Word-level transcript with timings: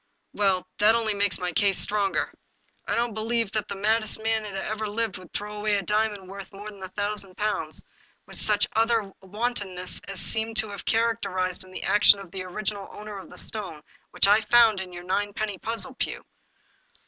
"Well, 0.33 0.67
that 0.79 0.95
only 0.95 1.13
makes 1.13 1.37
my 1.37 1.51
case 1.51 1.77
the 1.77 1.83
stronger; 1.83 2.33
I 2.87 2.95
don't 2.95 3.13
believe 3.13 3.51
that 3.51 3.67
the 3.67 3.75
maddest 3.75 4.17
man 4.19 4.41
that 4.41 4.55
ever 4.65 4.87
lived 4.87 5.19
would 5.19 5.31
throw 5.31 5.57
away 5.57 5.75
a 5.77 5.83
diamond 5.83 6.27
worth 6.27 6.51
more 6.51 6.71
than 6.71 6.81
a 6.81 6.87
thousand 6.89 7.37
pounds 7.37 7.83
with 8.25 8.35
such 8.35 8.65
utter 8.75 9.13
wantonness 9.21 10.01
as 10.07 10.19
seems 10.19 10.59
to 10.61 10.69
have 10.69 10.85
characterized 10.85 11.61
the 11.71 11.83
action 11.83 12.17
of 12.17 12.31
the 12.31 12.41
original 12.43 12.89
owner 12.97 13.19
of 13.19 13.29
the 13.29 13.37
stone 13.37 13.83
which 14.09 14.27
I 14.27 14.41
found 14.41 14.79
in 14.79 14.91
your 14.91 15.03
ninepenny 15.03 15.59
puzzle, 15.59 15.93
Pugh." 15.93 16.25